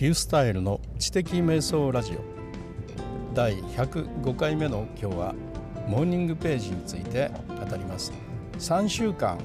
[0.00, 3.34] リュースタイルの知的瞑想ラジオ。
[3.34, 5.34] 第105回目の今日は
[5.86, 8.10] モーニングページについて語ります。
[8.58, 9.38] 3週間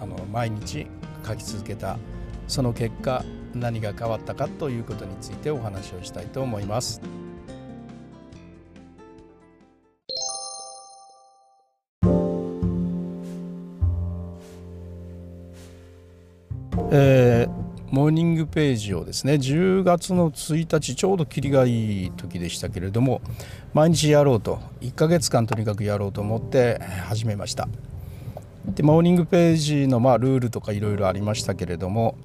[0.00, 0.86] あの毎日
[1.26, 1.98] 書き続けた
[2.48, 7.02] その結果何が変わったかということについてお話をしたいと思います。
[16.90, 17.21] えー
[18.02, 23.22] モーニングページをですね10月の1日ちょうど切りがいい時でしたけれども
[23.74, 27.68] 毎日やろうと1ヶ月間とにかくやろうと思って始めました。
[28.66, 32.16] でモーニングページのまあルールとかいろいろありましたけれども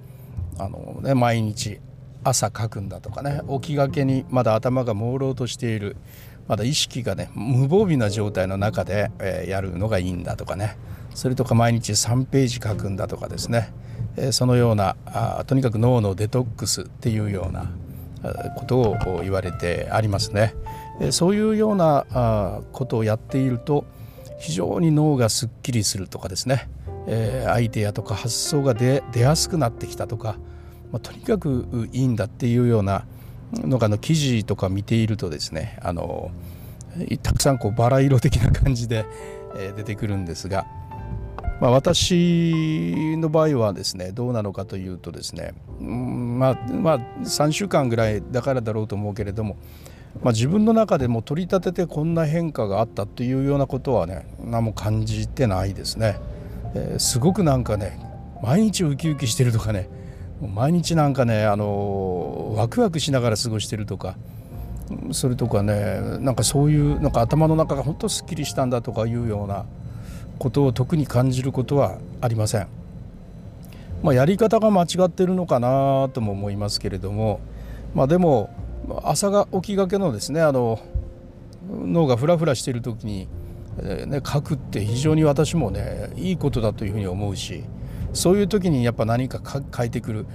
[0.58, 1.80] あの、ね、毎日
[2.24, 5.96] 朝書くんだとかね起きがけにまだ頭が朦朧としている
[6.48, 10.76] まだ意識がね無防備な状態の中で、え、やるのがいいんだとかね
[11.14, 13.72] それとか毎日3ページ書くんだとかですね
[14.32, 14.96] そのような
[15.46, 17.72] とにかく脳のデトックスっていうような
[18.56, 20.56] ことを言われてありますね。
[21.12, 23.86] そういうようなことをやっていると
[24.40, 26.70] 非常に脳がすっきりするとかですね
[27.48, 30.38] アイデアとか発想が出やすくなってきたとか、
[30.92, 33.06] まあ、とにかくいいんだっていうような
[33.54, 36.32] のがの記事とか見ているとですねあの
[37.22, 39.06] たくさんこうバラ色的な感じで
[39.76, 40.66] 出てくるんですが。
[41.60, 49.58] まあ、私の場合はですねどうなのかというとですね、まあ、まあ3週間ぐらいだからだろうと思うけれども、
[50.22, 56.20] まあ、自分の中でも取り立ててこんな変化があったというようなことはね何も感じてないですね、
[56.76, 58.00] えー、すごくなんかね
[58.44, 59.90] 毎日ウキウキしてるとかね
[60.40, 64.16] 毎日なんかねあのワクワクしながら過ごしてるとか
[65.12, 69.66] それとかねなんかそういうなんか頭の中が本当すっきりしたんだとかいうような
[70.38, 72.68] ことを特に感じることはありません。
[74.04, 77.40] まあ、やり方が間違ってるのかなとも思いますけれども、
[77.96, 78.50] まあ、でも
[79.04, 80.80] 朝が起きがけのですねあの
[81.70, 83.28] 脳がフラフラしている時に、
[83.80, 87.64] えー、ね、書くって非常に私もねいいことだというふうに思うし
[88.14, 89.42] そういう時にやっぱ何か
[89.76, 90.26] 書いてくる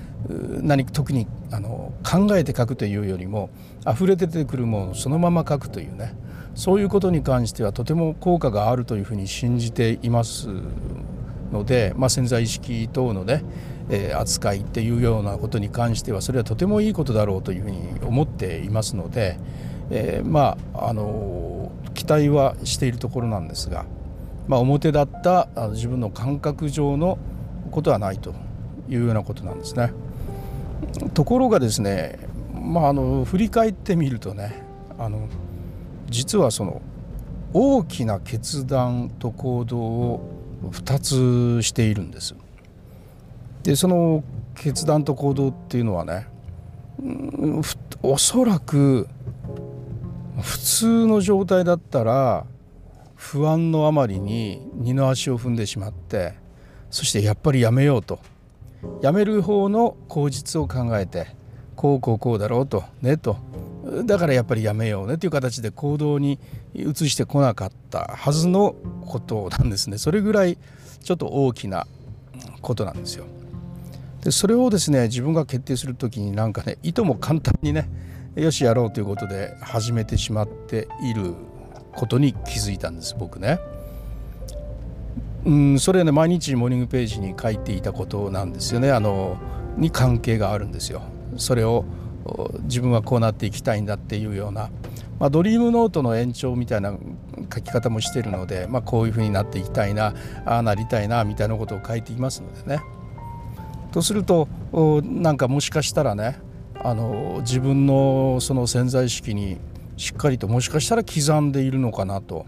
[0.60, 3.50] 何特にあの考えて書くというよりも
[3.90, 6.14] 溢れ出てくるものをそのまま書くというね
[6.54, 10.48] そういうことに関してはとても効果があるというふうに信じています
[11.50, 13.42] ので、まあ、潜在意識等のね、
[13.90, 19.38] えー、扱いっていうようなことに関してはそれはとてもいいことだろうというふうに思っていますので、
[19.90, 23.84] えー、まああの期待はしているところなんですが、
[24.48, 27.18] まあ、表だった自分の感覚上の
[27.70, 28.34] ことはないと
[28.88, 29.92] いうようなことなんですね。
[31.14, 32.18] ところがですね、
[32.54, 34.62] まあ、あの振り返ってみるとね
[34.98, 35.28] あの
[36.12, 36.80] 実はその
[37.52, 40.30] 大きな決断と行動を
[40.70, 42.34] 2つしているんです。
[43.64, 44.22] でその
[44.54, 46.26] 決断と行動っていうのはね
[48.02, 49.08] おそらく
[50.40, 52.46] 普通の状態だったら
[53.14, 56.34] 不安のあまりに二の足を踏んでしまって
[56.90, 58.18] そしてやっぱりやめようと
[59.00, 61.28] やめる方の口実を考えて
[61.76, 63.36] こうこうこうだろうとねと
[64.04, 66.38] だからやっぱりやめようねという形で行動に
[66.74, 68.74] 移してこなかったはずの
[69.06, 70.58] ことなんですねそれぐらい
[71.02, 71.86] ちょっと大きな
[72.60, 73.26] ことなんですよ。
[74.22, 77.88] でそれをですね自分が決定する時になんかねいとも簡単にね
[78.36, 81.34] よしやろうということで始めてしまっている
[81.94, 83.58] ことに気づいたんです僕ね。
[85.44, 89.36] うんそれね毎日モーニングページに書いていたことなんですよねあの
[89.76, 91.02] に関係があるんですよ。
[91.36, 91.84] それを
[92.62, 94.70] 自分はこうなっていきたいんだっていうような、
[95.18, 96.94] まあ、ドリームノートの延長みたいな
[97.52, 102.82] 書き方もしてるので、まあ、こういうふうになっていきたいなああなりたいなみたいなことを書いていますのでね。
[103.92, 104.48] とすると
[105.02, 106.38] なんかもしかしたらね
[106.74, 109.58] あの自分のその潜在意識に
[109.96, 112.46] しっかりともしかしたら刻んでいるのかなと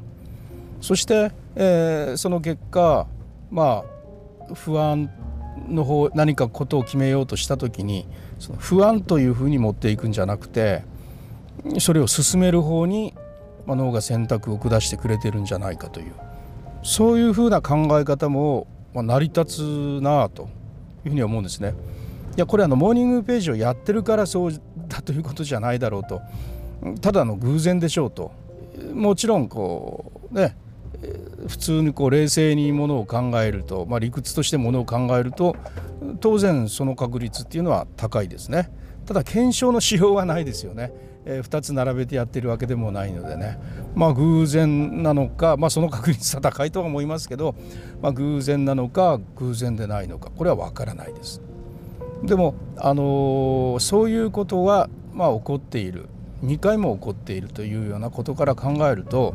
[0.80, 3.06] そして、えー、その結果
[3.50, 3.84] ま
[4.50, 5.10] あ不安
[5.68, 8.06] の方何かことを決めようとした時に
[8.38, 10.82] その不安というふうに持っていくんじゃなくて
[11.78, 13.14] それを進める方に、
[13.66, 16.12] まあ、脳が選択を下してくれてるんじゃないかという。
[16.82, 21.74] そういうふうな考え方も、まあ、成り立つなあというふうに思うんですね。
[22.36, 24.52] いやこれあのモーニングページをやってるからそう
[24.88, 26.20] だということじゃないだろうと。
[27.00, 28.32] ただの偶然でしょうと。
[28.92, 30.56] もちろんこうね
[31.46, 35.56] 普通にこう冷静にものを考えると、まあ、理屈としてものを考えると
[36.20, 38.70] 当然その確率っていうのは高いですね。
[39.06, 40.92] ただ検証のしようがないですよね。
[41.26, 43.58] えー、2つ並べてやってるわけでもないのでね
[43.94, 47.54] まあ偶然なのか、まあ、その確率は高いとは思いますけど、
[48.02, 51.40] まあ、偶然なのか偶然でないのかこれは分からないです。
[52.26, 56.08] でも、あのそういうことは、まあ、起こっている
[56.42, 59.34] 2回も起こっているというようなことから考えると、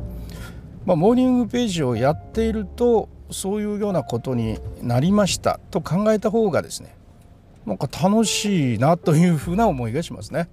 [0.90, 6.96] まあ、モーニングページをやっているとそういうようなことになりましたと考えた方がですね
[7.68, 10.50] なんか楽しいなというふうな思いがしますね。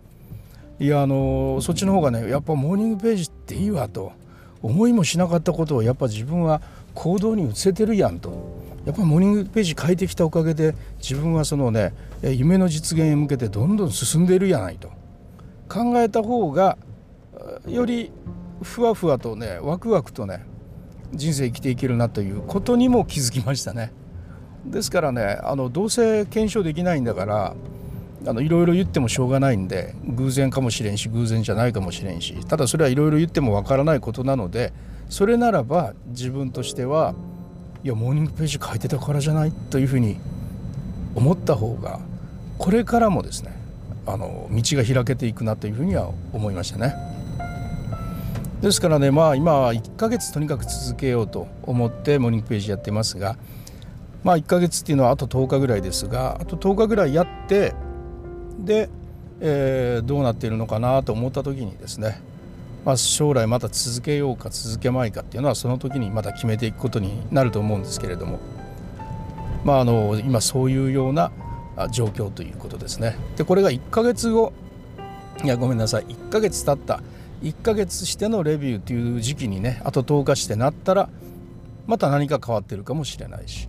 [0.79, 4.12] いやあのそっちの方がねやっぱモーニングページっていいわと
[4.61, 6.61] 思いもしなかったことをやっぱ自分は
[6.93, 14.91] 行動に移せてるやんとやっぱモーニングページ書いてきたおかげで自分はそのね夢の実現へ向けてどんどん進んでいるやないと
[15.67, 16.77] 考えた方が
[17.67, 18.12] より
[18.62, 20.44] ふわふわとねワクワクとね
[21.12, 23.93] 人生生きていけるなということにも気づきましたね。
[24.64, 27.55] ですからねあのどうせ検証できないんだから
[28.26, 34.73] あのいろいろ言ってもしょうがないんで偶然かもしれんし偶然じゃないかもしれんしただそれはいろいろ言ってもわからないことなので
[35.09, 37.14] それならば自分としては
[37.85, 40.17] いやモーニングページ書いてたからじゃないというふうに
[41.14, 42.00] 思った方が
[42.59, 43.52] これからもですね
[44.06, 47.15] あの道が開けていくなというふうには思いましたね。
[48.61, 53.37] ですからねまあ今は1ヶ月とにかく続けようと思ってモーニングページやってますが
[54.25, 57.75] まあ1ヶ月っていうのはあと10日ぐらいですがあと10日ぐらいやって
[58.58, 58.88] で、
[59.41, 62.20] えー、どうなっているのかなと思った時にですね
[62.87, 68.38] まあ、将来また続けようか続けまいかっていうのはその時にまた決めていくことになると思うんですけれども、
[69.64, 71.32] まあ、あの今そういうような
[71.91, 73.17] 状況ということですね。
[73.37, 74.52] でこれが1ヶ月後
[75.43, 77.02] いやごめんなさい1ヶ月経った
[77.43, 81.09] 1ヶ月してのレビューという時期にねあと10日してなったら
[81.87, 83.69] また何か変わってるかもしれないし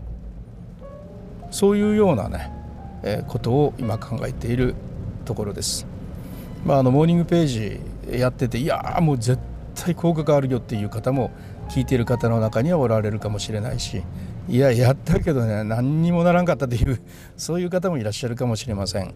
[1.52, 2.52] そういうようなね、
[3.04, 4.76] え、ことを今考えている
[5.24, 5.88] ところです。
[6.66, 7.80] まあ、あのモーニングページ
[8.18, 9.40] やってていやもう絶
[9.76, 11.32] 対効果があるよっていう方も
[11.70, 14.02] 聞いている方の中にはおられるかもしれないし
[14.50, 17.00] いややったけどね何にもならんかったという
[17.38, 19.14] そういう方もいらっしゃるかもしれません。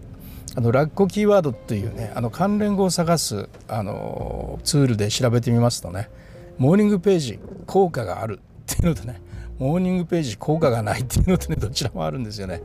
[0.56, 6.10] あのラッコキーワードというねあの関連語を探すあのツールで調べてみますとね
[6.58, 8.40] モーニングページ効果がある
[8.74, 9.22] っていうのとね
[9.60, 12.64] モーニングページ効果がないっていうのとねどちらもあるんですよね。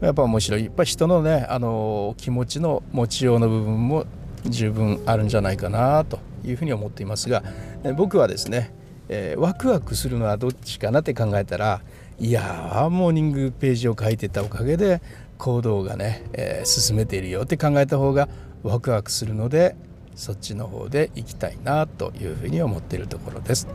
[0.00, 4.04] やっぱ面白いやっぱ人のねあの気持ちの持ちようの部分も
[4.44, 7.42] 十分あるんじゃないかなというふうに思っていますが
[7.96, 8.72] 僕はですね、
[9.08, 11.80] えー、ワクワクするのはどっちかなって考えたら
[12.18, 15.00] いやモーニングページを書いてたおかげで
[15.38, 18.28] 行動がね、えー、進めているよって考えた方が
[18.62, 19.76] ワクワクするので
[20.14, 23.68] そっちの方で行きたいなというふうに思っているところです。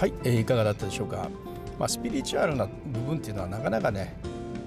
[0.00, 1.28] はい、えー、いかがだったでしょうか？
[1.78, 4.16] まあ、スピリチュアルな部分っていうのはなかなかね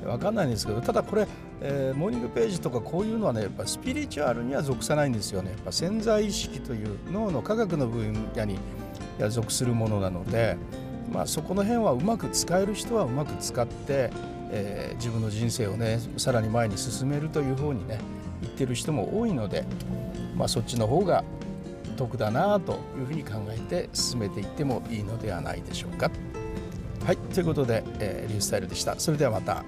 [0.03, 1.27] 分かんないんですけどただこれ、
[1.61, 8.59] えー、モーニングページとかこういうのはねやっぱスピリチュアルには属さないんですよねやっぱ潜在意識という脳の科学の分野に
[9.29, 10.57] 属するものなので、
[11.11, 14.11] まあ、そこの辺はうまく使える人はうまく使って、
[14.51, 17.99] えー、自分の人生をねさらに前に進めるという方にね
[18.41, 19.65] 言ってる人も多いので、
[20.35, 21.23] まあ、そっちの方が
[21.95, 26.09] 得だなというふうに考えて進めていってもいいのではないでしょうか。
[27.05, 29.63] はいということで、えー、リュースタイルでしたそれではまた。